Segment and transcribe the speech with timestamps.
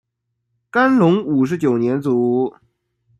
[0.71, 2.55] 干隆五十九年卒。